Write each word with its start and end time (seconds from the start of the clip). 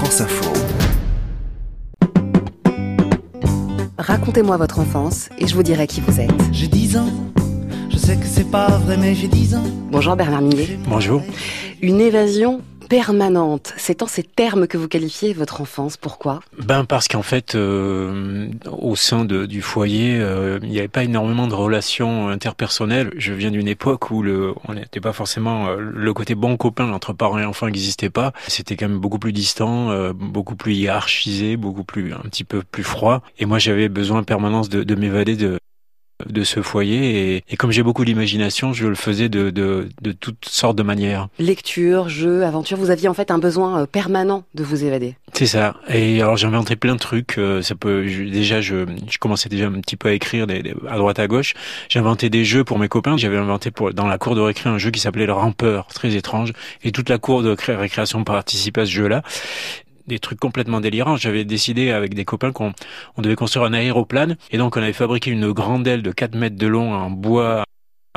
France 0.00 0.22
Info. 0.22 0.50
Racontez-moi 3.98 4.56
votre 4.56 4.78
enfance 4.78 5.28
et 5.38 5.46
je 5.46 5.54
vous 5.54 5.62
dirai 5.62 5.86
qui 5.86 6.00
vous 6.00 6.18
êtes. 6.20 6.30
J'ai 6.52 6.68
10 6.68 6.96
ans, 6.96 7.10
je 7.90 7.98
sais 7.98 8.16
que 8.16 8.24
c'est 8.24 8.50
pas 8.50 8.78
vrai, 8.78 8.96
mais 8.96 9.14
j'ai 9.14 9.28
10 9.28 9.56
ans. 9.56 9.64
Bonjour 9.90 10.16
Bernard 10.16 10.40
Minier. 10.40 10.78
Bonjour. 10.88 11.20
Une 11.82 12.00
évasion 12.00 12.62
permanente. 12.90 13.72
C'est 13.76 14.02
en 14.02 14.08
ces 14.08 14.24
termes 14.24 14.66
que 14.66 14.76
vous 14.76 14.88
qualifiez 14.88 15.32
votre 15.32 15.60
enfance. 15.60 15.96
Pourquoi? 15.96 16.40
Ben 16.58 16.84
parce 16.84 17.06
qu'en 17.06 17.22
fait, 17.22 17.54
euh, 17.54 18.48
au 18.66 18.96
sein 18.96 19.24
de, 19.24 19.46
du 19.46 19.62
foyer, 19.62 20.18
euh, 20.18 20.58
il 20.64 20.70
n'y 20.70 20.80
avait 20.80 20.88
pas 20.88 21.04
énormément 21.04 21.46
de 21.46 21.54
relations 21.54 22.28
interpersonnelles. 22.28 23.12
Je 23.16 23.32
viens 23.32 23.52
d'une 23.52 23.68
époque 23.68 24.10
où 24.10 24.22
le, 24.24 24.54
on 24.66 24.74
n'était 24.74 25.00
pas 25.00 25.12
forcément 25.12 25.68
euh, 25.68 25.76
le 25.78 26.12
côté 26.12 26.34
bon 26.34 26.56
copain 26.56 26.92
entre 26.92 27.12
parents 27.12 27.38
et 27.38 27.44
enfants 27.44 27.66
n'existait 27.66 28.10
pas. 28.10 28.32
C'était 28.48 28.74
quand 28.74 28.88
même 28.88 28.98
beaucoup 28.98 29.20
plus 29.20 29.32
distant, 29.32 29.92
euh, 29.92 30.12
beaucoup 30.12 30.56
plus 30.56 30.74
hiérarchisé, 30.74 31.56
beaucoup 31.56 31.84
plus 31.84 32.12
un 32.12 32.28
petit 32.28 32.44
peu 32.44 32.62
plus 32.68 32.84
froid. 32.84 33.22
Et 33.38 33.46
moi, 33.46 33.60
j'avais 33.60 33.88
besoin 33.88 34.18
en 34.18 34.24
permanence 34.24 34.68
de, 34.68 34.82
de 34.82 34.94
m'évader 34.96 35.36
de 35.36 35.60
de 36.28 36.44
ce 36.44 36.62
foyer 36.62 37.36
et, 37.36 37.44
et 37.48 37.56
comme 37.56 37.70
j'ai 37.70 37.82
beaucoup 37.82 38.04
d'imagination, 38.04 38.72
je 38.72 38.86
le 38.86 38.94
faisais 38.94 39.28
de, 39.28 39.50
de, 39.50 39.88
de 40.02 40.12
toutes 40.12 40.44
sortes 40.48 40.76
de 40.76 40.82
manières. 40.82 41.28
Lecture, 41.38 42.08
jeu, 42.08 42.44
aventure, 42.44 42.76
vous 42.76 42.90
aviez 42.90 43.08
en 43.08 43.14
fait 43.14 43.30
un 43.30 43.38
besoin 43.38 43.80
euh, 43.82 43.86
permanent 43.86 44.44
de 44.54 44.64
vous 44.64 44.84
évader. 44.84 45.14
C'est 45.32 45.46
ça. 45.46 45.74
Et 45.88 46.20
alors 46.22 46.36
j'inventais 46.36 46.76
plein 46.76 46.94
de 46.94 47.00
trucs. 47.00 47.38
euh, 47.38 47.62
Ça 47.62 47.74
peut 47.74 48.06
je- 48.08 48.24
déjà 48.24 48.60
je, 48.60 48.84
je 49.10 49.18
commençais 49.18 49.48
déjà 49.48 49.66
un 49.66 49.80
petit 49.80 49.96
peu 49.96 50.08
à 50.08 50.12
écrire 50.12 50.46
des, 50.46 50.62
des- 50.62 50.74
à 50.88 50.96
droite 50.96 51.18
à 51.18 51.26
gauche. 51.26 51.54
J'inventais 51.88 52.30
des 52.30 52.44
jeux 52.44 52.64
pour 52.64 52.78
mes 52.78 52.88
copains. 52.88 53.16
J'avais 53.16 53.36
inventé 53.38 53.70
pour 53.70 53.92
dans 53.94 54.06
la 54.06 54.18
cour 54.18 54.34
de 54.34 54.40
récré 54.40 54.68
un 54.70 54.78
jeu 54.78 54.90
qui 54.90 55.00
s'appelait 55.00 55.26
le 55.26 55.32
Rampeur, 55.32 55.86
très 55.86 56.14
étrange. 56.14 56.52
Et 56.82 56.92
toute 56.92 57.08
la 57.08 57.18
cour 57.18 57.42
de 57.42 57.54
cré- 57.54 57.76
récréation 57.76 58.24
participait 58.24 58.82
à 58.82 58.86
ce 58.86 58.90
jeu-là. 58.90 59.22
Des 60.10 60.18
trucs 60.18 60.40
complètement 60.40 60.80
délirants. 60.80 61.16
J'avais 61.16 61.44
décidé 61.44 61.92
avec 61.92 62.14
des 62.14 62.24
copains 62.24 62.50
qu'on 62.50 62.72
on 63.16 63.22
devait 63.22 63.36
construire 63.36 63.64
un 63.64 63.72
aéroplane. 63.72 64.36
Et 64.50 64.58
donc 64.58 64.76
on 64.76 64.82
avait 64.82 64.92
fabriqué 64.92 65.30
une 65.30 65.52
grande 65.52 65.86
aile 65.86 66.02
de 66.02 66.10
4 66.10 66.34
mètres 66.34 66.56
de 66.56 66.66
long 66.66 66.92
en 66.92 67.10
bois 67.10 67.64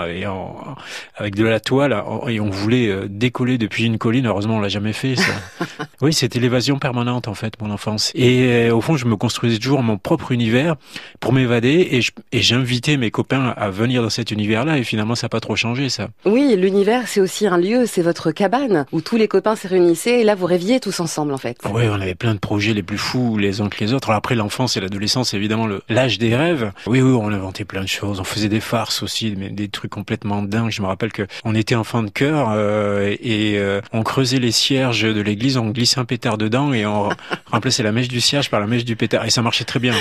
et 0.07 0.25
en, 0.25 0.75
avec 1.15 1.35
de 1.35 1.43
la 1.45 1.59
toile 1.59 1.93
en- 1.93 2.27
et 2.27 2.39
on 2.39 2.49
voulait 2.49 2.87
euh, 2.89 3.07
décoller 3.09 3.57
depuis 3.57 3.85
une 3.85 3.97
colline. 3.99 4.25
Heureusement, 4.25 4.55
on 4.55 4.59
l'a 4.59 4.69
jamais 4.69 4.93
fait. 4.93 5.15
Ça. 5.15 5.31
oui, 6.01 6.13
c'était 6.13 6.39
l'évasion 6.39 6.79
permanente 6.79 7.27
en 7.27 7.33
fait, 7.35 7.61
mon 7.61 7.69
enfance. 7.69 8.11
Et 8.15 8.67
euh, 8.69 8.75
au 8.75 8.81
fond, 8.81 8.97
je 8.97 9.05
me 9.05 9.15
construisais 9.15 9.59
toujours 9.59 9.83
mon 9.83 9.97
propre 9.97 10.31
univers 10.31 10.75
pour 11.19 11.31
m'évader 11.31 12.01
et 12.31 12.41
j'invitais 12.41 12.97
mes 12.97 13.11
copains 13.11 13.53
à 13.55 13.69
venir 13.69 14.01
dans 14.01 14.09
cet 14.09 14.31
univers-là. 14.31 14.77
Et 14.79 14.83
finalement, 14.83 15.15
ça 15.15 15.25
n'a 15.25 15.29
pas 15.29 15.39
trop 15.39 15.55
changé 15.55 15.89
ça. 15.89 16.07
Oui, 16.25 16.55
l'univers, 16.57 17.07
c'est 17.07 17.21
aussi 17.21 17.45
un 17.45 17.57
lieu, 17.57 17.85
c'est 17.85 18.01
votre 18.01 18.31
cabane 18.31 18.85
où 18.91 19.01
tous 19.01 19.17
les 19.17 19.27
copains 19.27 19.55
se 19.55 19.67
réunissaient 19.67 20.21
et 20.21 20.23
là 20.23 20.33
vous 20.35 20.47
rêviez 20.47 20.79
tous 20.79 20.99
ensemble 20.99 21.33
en 21.33 21.37
fait. 21.37 21.57
Oui, 21.71 21.83
on 21.89 21.93
avait 22.01 22.15
plein 22.15 22.33
de 22.33 22.39
projets 22.39 22.73
les 22.73 22.83
plus 22.83 22.97
fous 22.97 23.37
les 23.37 23.61
uns 23.61 23.69
que 23.69 23.79
les 23.83 23.93
autres. 23.93 24.09
Alors 24.09 24.17
après, 24.17 24.35
l'enfance 24.35 24.75
et 24.75 24.81
l'adolescence, 24.81 25.33
évidemment 25.33 25.67
l'âge 25.89 26.17
des 26.17 26.35
rêves. 26.35 26.71
Oui, 26.87 27.01
oui, 27.01 27.11
on 27.13 27.27
inventait 27.31 27.65
plein 27.65 27.81
de 27.81 27.87
choses. 27.87 28.19
On 28.19 28.23
faisait 28.23 28.49
des 28.49 28.59
farces 28.59 29.03
aussi, 29.03 29.35
mais 29.37 29.49
des 29.49 29.67
trucs 29.69 29.92
complètement 29.93 30.41
dingues. 30.41 30.71
Je 30.71 30.81
me 30.81 30.87
rappelle 30.87 31.11
que 31.11 31.27
on 31.45 31.53
était 31.53 31.75
enfant 31.75 32.01
de 32.01 32.09
cœur 32.09 32.49
euh, 32.51 33.15
et 33.21 33.59
euh, 33.59 33.79
on 33.91 34.01
creusait 34.01 34.39
les 34.39 34.51
cierges 34.51 35.03
de 35.03 35.21
l'église, 35.21 35.57
on 35.57 35.69
glissait 35.69 35.99
un 35.99 36.05
pétard 36.05 36.39
dedans 36.39 36.73
et 36.73 36.85
on 36.85 37.09
remplaçait 37.51 37.83
la 37.83 37.91
mèche 37.91 38.07
du 38.07 38.19
cierge 38.19 38.49
par 38.49 38.59
la 38.59 38.65
mèche 38.65 38.85
du 38.85 38.95
pétard. 38.95 39.23
Et 39.25 39.29
ça 39.29 39.43
marchait 39.43 39.65
très 39.65 39.79
bien. 39.79 39.93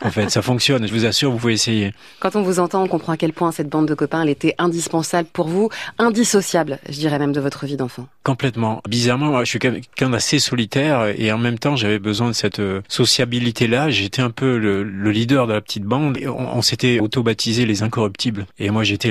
En 0.00 0.10
fait, 0.10 0.30
ça 0.30 0.40
fonctionne. 0.40 0.86
Je 0.88 0.92
vous 0.92 1.04
assure, 1.04 1.30
vous 1.30 1.38
pouvez 1.38 1.52
essayer. 1.52 1.92
Quand 2.20 2.36
on 2.36 2.42
vous 2.42 2.58
entend, 2.58 2.82
on 2.82 2.88
comprend 2.88 3.12
à 3.12 3.16
quel 3.18 3.34
point 3.34 3.52
cette 3.52 3.68
bande 3.68 3.86
de 3.86 3.94
copains, 3.94 4.22
elle 4.22 4.30
était 4.30 4.54
indispensable 4.56 5.28
pour 5.30 5.48
vous, 5.48 5.68
indissociable, 5.98 6.78
je 6.88 6.98
dirais 6.98 7.18
même 7.18 7.32
de 7.32 7.40
votre 7.40 7.66
vie 7.66 7.76
d'enfant. 7.76 8.08
Complètement. 8.22 8.80
Bizarrement, 8.88 9.26
moi, 9.26 9.44
je 9.44 9.50
suis 9.50 9.58
quelqu'un 9.58 10.08
d'assez 10.08 10.38
solitaire 10.38 11.12
et 11.16 11.30
en 11.30 11.38
même 11.38 11.58
temps, 11.58 11.76
j'avais 11.76 11.98
besoin 11.98 12.28
de 12.28 12.32
cette 12.32 12.60
euh, 12.60 12.80
sociabilité-là. 12.88 13.90
J'étais 13.90 14.22
un 14.22 14.30
peu 14.30 14.56
le, 14.56 14.82
le 14.82 15.10
leader 15.10 15.46
de 15.46 15.52
la 15.52 15.60
petite 15.60 15.84
bande. 15.84 16.16
Et 16.16 16.28
on, 16.28 16.56
on 16.56 16.62
s'était 16.62 17.00
auto-baptisé 17.00 17.66
les 17.66 17.82
incorruptibles. 17.82 18.46
Et 18.58 18.70
moi, 18.70 18.84
j'étais 18.84 19.10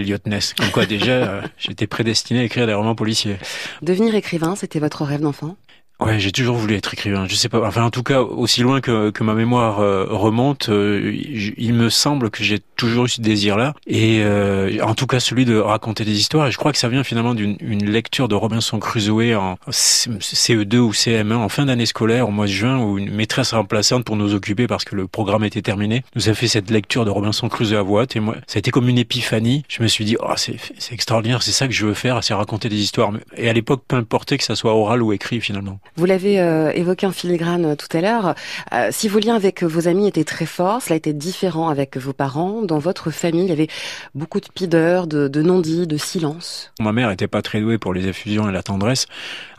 Comme 0.57 0.71
quoi, 0.71 0.85
déjà, 0.85 1.11
euh, 1.11 1.41
j'étais 1.57 1.87
prédestiné 1.87 2.41
à 2.41 2.43
écrire 2.43 2.67
des 2.67 2.73
romans 2.73 2.95
policiers. 2.95 3.37
Devenir 3.81 4.15
écrivain, 4.15 4.55
c'était 4.55 4.79
votre 4.79 5.03
rêve 5.03 5.21
d'enfant? 5.21 5.55
Ouais, 6.05 6.19
j'ai 6.19 6.31
toujours 6.31 6.57
voulu 6.57 6.75
être 6.75 6.93
écrivain. 6.93 7.25
Je 7.29 7.35
sais 7.35 7.49
pas. 7.49 7.65
Enfin, 7.65 7.83
en 7.83 7.89
tout 7.89 8.03
cas, 8.03 8.21
aussi 8.21 8.61
loin 8.61 8.81
que, 8.81 9.09
que 9.11 9.23
ma 9.23 9.33
mémoire 9.33 9.79
euh, 9.79 10.05
remonte, 10.09 10.67
euh, 10.69 11.15
il 11.57 11.73
me 11.73 11.89
semble 11.89 12.29
que 12.29 12.43
j'ai 12.43 12.59
toujours 12.75 13.05
eu 13.05 13.09
ce 13.09 13.21
désir-là. 13.21 13.73
Et 13.87 14.19
euh, 14.21 14.77
en 14.83 14.95
tout 14.95 15.07
cas, 15.07 15.19
celui 15.19 15.45
de 15.45 15.55
raconter 15.57 16.03
des 16.03 16.19
histoires. 16.19 16.47
Et 16.47 16.51
je 16.51 16.57
crois 16.57 16.71
que 16.73 16.77
ça 16.77 16.89
vient 16.89 17.03
finalement 17.03 17.33
d'une 17.33 17.55
une 17.61 17.89
lecture 17.89 18.27
de 18.27 18.35
Robinson 18.35 18.79
Crusoe 18.79 19.35
en 19.35 19.55
C- 19.69 20.09
CE2 20.19 20.77
ou 20.77 20.91
CM1 20.91 21.33
en 21.35 21.47
fin 21.49 21.65
d'année 21.65 21.85
scolaire, 21.85 22.27
au 22.27 22.31
mois 22.31 22.47
de 22.47 22.51
juin, 22.51 22.79
où 22.79 22.97
une 22.97 23.13
maîtresse 23.13 23.53
remplaçante 23.53 24.03
pour 24.03 24.15
nous 24.17 24.33
occuper 24.33 24.67
parce 24.67 24.83
que 24.83 24.95
le 24.95 25.07
programme 25.07 25.43
était 25.45 25.61
terminé, 25.61 26.03
nous 26.15 26.27
a 26.27 26.33
fait 26.33 26.47
cette 26.47 26.69
lecture 26.69 27.05
de 27.05 27.11
Robinson 27.11 27.47
Crusoe 27.47 27.77
à 27.77 27.81
voix. 27.81 28.05
Et 28.13 28.19
moi, 28.19 28.35
ça 28.47 28.57
a 28.57 28.59
été 28.59 28.71
comme 28.71 28.89
une 28.89 28.97
épiphanie. 28.97 29.63
Je 29.69 29.81
me 29.81 29.87
suis 29.87 30.03
dit, 30.03 30.17
oh, 30.19 30.33
c'est 30.35 30.57
extraordinaire, 30.91 31.41
c'est 31.43 31.51
ça 31.51 31.67
que 31.67 31.73
je 31.73 31.85
veux 31.85 31.93
faire, 31.93 32.21
c'est 32.23 32.33
raconter 32.33 32.67
des 32.67 32.81
histoires. 32.81 33.11
Et 33.37 33.49
à 33.49 33.53
l'époque, 33.53 33.83
peu 33.87 33.95
importait 33.95 34.37
que 34.37 34.43
ça 34.43 34.55
soit 34.55 34.73
oral 34.75 35.01
ou 35.01 35.13
écrit 35.13 35.39
finalement. 35.39 35.79
Vous 35.95 36.05
l'avez 36.05 36.39
euh, 36.39 36.71
évoqué 36.71 37.05
en 37.05 37.11
filigrane 37.11 37.65
euh, 37.65 37.75
tout 37.75 37.95
à 37.95 38.01
l'heure. 38.01 38.35
Euh, 38.73 38.89
si 38.91 39.07
vos 39.07 39.19
liens 39.19 39.35
avec 39.35 39.63
vos 39.63 39.87
amis 39.87 40.07
étaient 40.07 40.23
très 40.23 40.45
forts, 40.45 40.81
cela 40.81 40.95
était 40.95 41.13
différent 41.13 41.69
avec 41.69 41.97
vos 41.97 42.13
parents. 42.13 42.63
Dans 42.63 42.79
votre 42.79 43.11
famille, 43.11 43.43
il 43.43 43.49
y 43.49 43.51
avait 43.51 43.67
beaucoup 44.15 44.39
de 44.39 44.47
pideur, 44.53 45.05
de, 45.05 45.27
de 45.27 45.41
non-dits, 45.41 45.85
de 45.85 45.97
silence. 45.97 46.71
Ma 46.79 46.91
mère 46.91 47.11
était 47.11 47.27
pas 47.27 47.41
très 47.41 47.61
douée 47.61 47.77
pour 47.77 47.93
les 47.93 48.07
effusions 48.07 48.49
et 48.49 48.51
la 48.51 48.63
tendresse. 48.63 49.05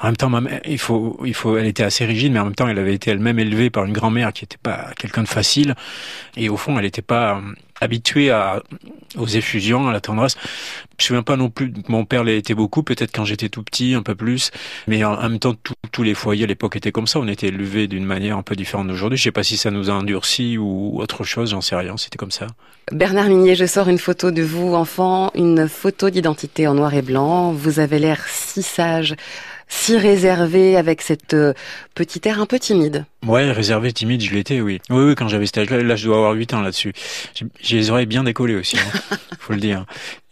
En 0.01 0.07
même 0.07 0.17
temps, 0.17 0.29
ma 0.29 0.41
mère, 0.41 0.61
il 0.65 0.79
faut, 0.79 1.21
il 1.25 1.35
faut, 1.35 1.57
elle 1.57 1.67
était 1.67 1.85
assez 1.85 2.05
rigide, 2.05 2.33
mais 2.33 2.41
en 2.41 2.47
même 2.47 2.55
temps, 2.55 2.69
elle 2.69 2.79
avait 2.79 2.95
été 2.95 3.13
elle-même 3.13 3.39
élevée 3.39 3.71
par 3.71 3.85
une 3.85 3.93
grand-mère 3.93 4.33
qui 4.33 4.45
était 4.45 4.59
pas 4.61 4.91
quelqu'un 4.99 5.23
de 5.23 5.29
facile. 5.29 5.75
Et 6.37 6.49
au 6.49 6.57
fond, 6.57 6.77
elle 6.79 6.85
n'était 6.85 7.03
pas 7.03 7.41
habituée 7.81 8.31
à, 8.31 8.63
aux 9.17 9.27
effusions, 9.27 9.89
à 9.89 9.93
la 9.93 10.01
tendresse. 10.01 10.37
Je 10.99 11.05
me 11.05 11.07
souviens 11.07 11.23
pas 11.23 11.37
non 11.37 11.51
plus, 11.51 11.73
mon 11.89 12.05
père 12.05 12.25
l'était 12.25 12.55
beaucoup, 12.55 12.83
peut-être 12.83 13.13
quand 13.13 13.25
j'étais 13.25 13.49
tout 13.49 13.63
petit, 13.63 13.95
un 13.95 14.03
peu 14.03 14.15
plus. 14.15 14.51
Mais 14.87 15.05
en, 15.05 15.21
même 15.21 15.39
temps, 15.39 15.55
tous 15.93 16.03
les 16.03 16.15
foyers 16.15 16.45
à 16.45 16.47
l'époque 16.47 16.77
étaient 16.77 16.93
comme 16.93 17.07
ça. 17.07 17.19
On 17.19 17.29
était 17.29 17.49
élevés 17.49 17.89
d'une 17.89 18.05
manière 18.05 18.39
un 18.39 18.43
peu 18.43 18.57
différente 18.57 18.89
d'aujourd'hui. 18.89 19.19
Je 19.19 19.25
sais 19.25 19.33
pas 19.33 19.43
si 19.43 19.57
ça 19.57 19.71
nous 19.71 19.91
a 19.91 19.93
endurci 19.95 20.59
ou 20.59 21.01
autre 21.01 21.25
chose, 21.25 21.51
j'en 21.51 21.61
sais 21.61 21.77
rien. 21.77 21.97
C'était 21.97 22.19
comme 22.19 22.31
ça. 22.31 22.47
Bernard 22.93 23.29
Minier, 23.29 23.55
je 23.55 23.67
sors 23.67 23.89
une 23.89 23.99
photo 23.99 24.31
de 24.31 24.43
vous, 24.43 24.75
enfant, 24.75 25.31
une 25.35 25.69
photo 25.69 26.11
d'identité 26.11 26.67
en 26.67 26.75
noir 26.75 26.95
et 26.95 27.03
blanc. 27.03 27.53
Vous 27.53 27.81
avez 27.81 27.99
l'air 27.99 28.25
si 28.29 28.63
sage, 28.63 29.15
si 29.69 29.97
réservé, 29.97 30.77
avec 30.77 31.03
cette 31.03 31.35
euh, 31.35 31.55
petite 31.95 32.27
air 32.27 32.41
un 32.41 32.47
peu 32.47 32.59
timide. 32.59 33.07
Ouais, 33.27 33.53
réservé, 33.53 33.93
timide, 33.93 34.21
je 34.23 34.35
l'étais, 34.35 34.61
oui. 34.61 34.81
Oui, 34.91 35.05
oui, 35.05 35.15
quand 35.15 35.29
j'avais 35.29 35.47
cet 35.47 35.59
âge-là, 35.59 35.83
là, 35.83 35.97
je 35.97 36.07
dois 36.07 36.17
avoir 36.17 36.33
8 36.33 36.53
ans 36.53 36.61
là-dessus. 36.61 36.93
J'ai- 37.63 37.77
les 37.77 37.91
oreilles 37.91 38.07
bien 38.07 38.25
décollées 38.25 38.57
aussi, 38.57 38.77
hein, 38.77 39.17
faut 39.39 39.53
le 39.55 39.61
dire. 39.61 39.87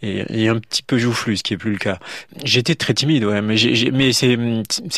Et, 0.05 0.43
et 0.43 0.49
un 0.49 0.59
petit 0.59 0.83
peu 0.83 0.97
joufflu, 0.97 1.37
ce 1.37 1.43
qui 1.43 1.53
est 1.53 1.57
plus 1.57 1.71
le 1.71 1.77
cas. 1.77 1.97
J'étais 2.43 2.75
très 2.75 2.93
timide, 2.93 3.23
ouais, 3.23 3.41
mais, 3.41 3.55
j'ai- 3.55 3.89
mais 3.89 4.11
c'est 4.11 4.37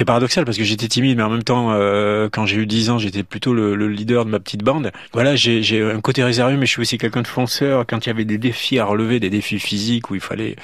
paradoxal 0.06 0.46
parce 0.46 0.58
que 0.58 0.64
j'étais 0.64 0.88
timide, 0.88 1.18
mais 1.18 1.24
en 1.24 1.30
même 1.30 1.44
temps, 1.44 1.72
euh, 1.74 2.28
quand 2.32 2.46
j'ai 2.48 2.58
eu 2.58 2.66
10 2.66 2.90
ans, 2.90 2.98
j'étais 2.98 3.22
plutôt 3.24 3.54
le, 3.54 3.76
le 3.76 3.88
leader 3.88 4.26
de 4.26 4.32
ma 4.32 4.40
petite 4.40 4.64
bande. 4.64 4.92
Voilà, 5.14 5.36
j'ai 5.36 5.62
j'ai 5.62 5.84
un 5.84 6.02
côté 6.02 6.24
réservé, 6.24 6.58
mais 6.58 6.66
je 6.66 6.72
suis 6.72 6.82
aussi 6.82 6.98
quelqu'un 6.98 7.22
de 7.22 7.28
fonceur. 7.28 7.86
Quand 7.88 8.06
il 8.06 8.10
y 8.10 8.12
avait 8.12 8.26
des 8.26 8.40
défis 8.40 8.80
à 8.80 8.86
relever, 8.86 9.20
des 9.20 9.30
défis 9.30 9.60
physiques 9.60 10.10
où 10.10 10.16
il 10.16 10.22
fallait, 10.22 10.56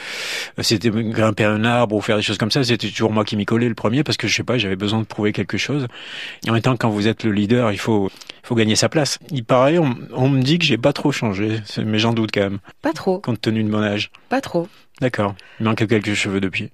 euh, 0.58 0.64
c'était 0.64 0.90
grimper 0.90 1.44
un 1.46 1.64
arbre 1.64 1.96
ou 1.96 2.02
faire 2.02 2.18
des 2.18 2.24
choses 2.24 2.40
comme 2.40 2.52
ça, 2.52 2.64
c'était 2.64 2.90
toujours 2.90 3.14
moi 3.14 3.24
qui 3.24 3.38
m'y 3.38 3.46
collais 3.46 3.70
le 3.70 3.76
premier 3.76 4.04
parce 4.04 4.18
que 4.18 4.28
je 4.28 4.36
sais 4.36 4.44
pas, 4.44 4.58
j'avais 4.58 4.76
besoin 4.76 5.00
de 5.00 5.06
prouver 5.06 5.34
quelque 5.34 5.58
chose. 5.60 5.86
Et 6.46 6.50
en 6.50 6.54
même 6.54 6.62
temps, 6.64 6.76
quand 6.78 6.90
vous 6.90 7.08
êtes 7.08 7.21
le 7.24 7.32
leader, 7.32 7.72
il 7.72 7.78
faut, 7.80 8.10
faut 8.44 8.56
gagner 8.56 8.76
sa 8.76 8.90
place. 8.90 9.18
Il 9.32 9.44
paraît, 9.44 9.78
on, 9.78 9.96
on 10.14 10.30
me 10.30 10.42
dit 10.42 10.60
que 10.60 10.66
j'ai 10.66 10.78
pas 10.78 10.94
trop 10.94 11.12
changé, 11.12 11.60
mais 11.86 12.00
j'en 12.00 12.14
doute 12.14 12.32
quand 12.34 12.42
même, 12.42 12.60
Pas 12.82 12.94
trop, 12.94 13.20
compte 13.20 13.42
tenu 13.42 13.64
de 13.64 13.70
mon 13.70 13.82
âge. 13.82 14.12
pas 14.30 14.42
trop. 14.42 14.68
D'accord. 15.00 15.36
Il 15.60 15.66
manque 15.66 15.86
quelques 15.88 16.14
cheveux 16.14 16.40
depuis. 16.40 16.70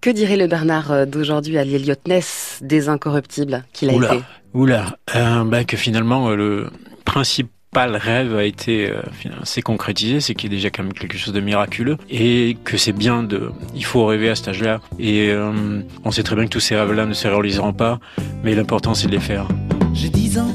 Que 0.00 0.10
dirait 0.10 0.36
le 0.36 0.46
Bernard 0.46 0.92
euh, 0.92 1.04
d'aujourd'hui 1.06 1.58
à 1.58 1.64
l'Eliot 1.64 1.94
Ness 2.06 2.58
des 2.62 2.88
incorruptibles 2.88 3.64
qu'il 3.72 3.90
a 3.90 3.94
Oula. 3.94 4.14
été? 4.14 4.24
Oula, 4.54 4.96
euh, 5.16 5.42
bah, 5.44 5.64
que 5.64 5.76
finalement, 5.76 6.28
euh, 6.28 6.36
le 6.36 6.70
principal 7.04 7.96
rêve 7.96 8.36
a 8.36 8.44
été 8.44 8.90
euh, 8.90 9.00
s'est 9.44 9.62
concrétisé, 9.62 10.20
c'est 10.20 10.34
qu'il 10.34 10.50
y 10.50 10.54
a 10.54 10.56
déjà 10.56 10.70
quand 10.70 10.82
même 10.82 10.92
quelque 10.92 11.16
chose 11.18 11.32
de 11.34 11.40
miraculeux 11.40 11.96
et 12.08 12.56
que 12.64 12.76
c'est 12.76 12.92
bien 12.92 13.22
de, 13.22 13.50
il 13.74 13.84
faut 13.84 14.06
rêver 14.06 14.28
à 14.28 14.34
cet 14.34 14.48
âge-là. 14.48 14.80
Et 14.98 15.30
euh, 15.30 15.80
on 16.04 16.10
sait 16.10 16.22
très 16.22 16.36
bien 16.36 16.44
que 16.44 16.50
tous 16.50 16.60
ces 16.60 16.76
rêves-là 16.76 17.06
ne 17.06 17.14
se 17.14 17.26
réaliseront 17.26 17.72
pas, 17.72 17.98
mais 18.44 18.54
l'important 18.54 18.94
c'est 18.94 19.06
de 19.08 19.12
les 19.12 19.20
faire. 19.20 19.48
J'ai 19.96 20.10
10 20.10 20.38
ans, 20.40 20.54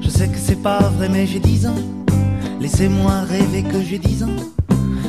je 0.00 0.08
sais 0.10 0.26
que 0.26 0.36
c'est 0.36 0.60
pas 0.60 0.80
vrai, 0.80 1.08
mais 1.08 1.24
j'ai 1.24 1.38
10 1.38 1.68
ans. 1.68 1.82
Laissez-moi 2.60 3.20
rêver 3.20 3.62
que 3.62 3.80
j'ai 3.80 3.96
10 3.96 4.24
ans. 4.24 4.36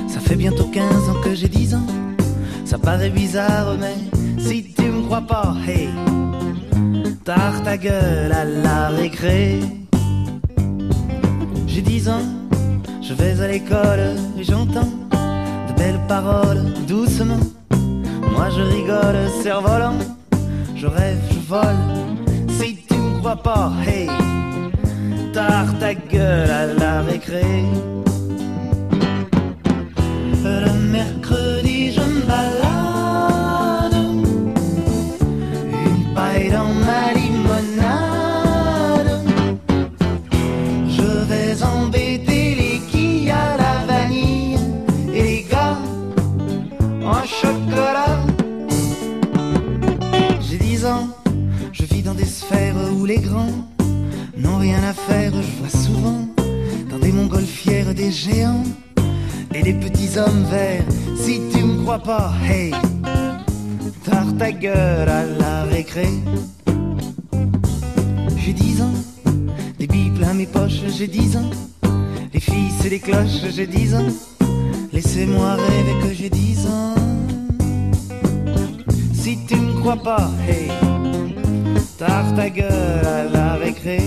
Ça 0.08 0.20
fait 0.20 0.36
bientôt 0.36 0.66
15 0.66 1.10
ans 1.10 1.20
que 1.24 1.34
j'ai 1.34 1.48
10 1.48 1.74
ans. 1.74 1.88
Ça 2.66 2.78
paraît 2.78 3.10
bizarre, 3.10 3.76
mais 3.80 3.96
si 4.38 4.64
tu 4.76 4.84
me 4.84 5.02
crois 5.02 5.22
pas, 5.22 5.56
hey, 5.68 5.90
tarte 7.26 7.64
ta 7.64 7.78
gueule 7.78 8.32
à 8.32 8.46
la 8.46 8.90
récré. 8.90 9.60
J'ai 11.66 11.82
10 11.82 12.10
ans, 12.10 12.28
je 13.02 13.16
vais 13.16 13.42
à 13.42 13.48
l'école 13.48 14.18
et 14.38 14.44
j'entends 14.44 14.94
de 15.68 15.74
belles 15.76 16.02
paroles 16.08 16.74
doucement. 16.88 17.40
Moi 18.34 18.50
je 18.56 18.62
rigole, 18.62 19.18
cerf-volant, 19.42 19.98
je 20.76 20.86
rêve, 20.86 21.20
je 21.32 21.40
vole. 21.40 22.17
Pas, 23.36 23.74
hey, 23.86 24.08
tard 25.34 25.78
ta 25.80 25.94
gueule 25.94 26.50
à 26.50 26.66
la 26.68 27.02
récré. 27.02 27.44
Le 30.44 30.72
mercredi, 30.90 31.47
et 59.54 59.62
des 59.62 59.74
petits 59.74 60.18
hommes 60.18 60.44
verts. 60.50 60.84
Si 61.16 61.42
tu 61.52 61.64
me 61.64 61.82
crois 61.84 62.00
pas, 62.00 62.32
hey, 62.50 62.72
tard 64.04 64.36
ta 64.38 64.52
gueule 64.52 65.10
à 65.10 65.24
la 65.26 65.64
récré. 65.64 66.08
J'ai 68.38 68.54
10 68.54 68.82
ans, 68.82 68.94
des 69.80 69.88
billes 69.88 70.12
plein 70.12 70.34
mes 70.34 70.46
poches, 70.46 70.82
j'ai 70.98 71.08
10 71.08 71.38
ans. 71.38 71.50
Les 72.34 72.40
filles, 72.40 72.72
c'est 72.80 72.90
les 72.90 73.00
cloches, 73.00 73.42
j'ai 73.50 73.68
10 73.68 73.96
ans. 73.96 74.12
Laissez-moi 74.94 75.56
rêver 75.56 75.96
que 76.02 76.14
j'ai 76.14 76.30
10 76.30 76.68
ans. 76.68 76.96
Si 79.14 79.38
tu 79.48 79.56
me 79.56 79.80
crois 79.80 79.98
pas, 79.98 80.30
hey, 80.48 80.70
tard 81.98 82.34
ta 82.36 82.50
gueule 82.50 83.06
à 83.06 83.24
la 83.26 83.56
récré. 83.56 84.00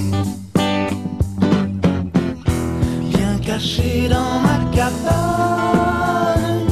Dans 4.08 4.40
ma 4.40 4.58
cabane, 4.74 6.66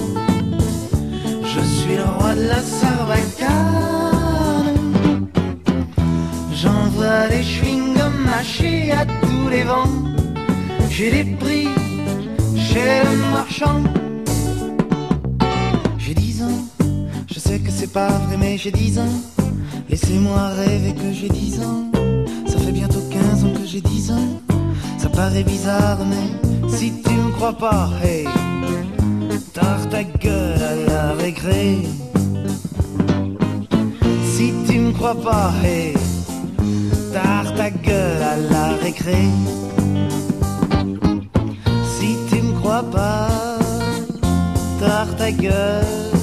je 1.44 1.60
suis 1.60 1.96
le 1.96 2.04
roi 2.04 2.34
de 2.34 2.46
la 2.48 2.62
sarbacane. 2.62 4.08
J'envoie 6.54 7.28
des 7.28 7.42
chewing-gums 7.42 8.24
mâchés 8.24 8.90
à 8.92 9.04
tous 9.04 9.48
les 9.50 9.64
vents. 9.64 9.92
J'ai 10.88 11.10
des 11.10 11.24
prix 11.36 11.68
chez 12.56 13.02
le 13.04 13.16
marchand. 13.32 13.82
J'ai 15.98 16.14
10 16.14 16.42
ans, 16.42 16.64
je 17.30 17.38
sais 17.38 17.58
que 17.58 17.70
c'est 17.70 17.92
pas 17.92 18.08
vrai, 18.08 18.36
mais 18.38 18.56
j'ai 18.56 18.70
10 18.72 18.98
ans. 18.98 19.16
Laissez-moi 19.90 20.48
rêver 20.56 20.94
que 20.94 21.12
j'ai 21.12 21.28
10 21.28 21.60
ans. 21.60 21.90
Ça 22.46 22.58
fait 22.58 22.72
bientôt 22.72 23.02
15 23.10 23.44
ans 23.44 23.52
que 23.52 23.66
j'ai 23.66 23.82
10 23.82 24.10
ans. 24.12 24.27
Paraît 25.18 25.42
bizarre, 25.42 25.98
mais 26.08 26.68
si 26.68 26.92
tu 27.02 27.10
me 27.10 27.32
crois 27.32 27.52
pas, 27.52 27.90
hey, 28.04 28.24
tard 29.52 29.88
ta 29.90 30.04
gueule 30.04 30.62
à 30.62 30.76
la 30.88 31.12
récré. 31.14 31.78
Si 34.32 34.54
tu 34.68 34.78
me 34.78 34.92
crois 34.92 35.16
pas, 35.16 35.50
hey, 35.64 35.94
tard 37.12 37.52
ta 37.56 37.68
gueule 37.68 38.22
à 38.22 38.36
la 38.36 38.66
récré. 38.80 39.24
Si 41.98 42.16
tu 42.30 42.40
me 42.40 42.52
crois 42.60 42.84
pas, 42.84 43.26
tard 44.78 45.16
ta 45.16 45.32
gueule 45.32 46.17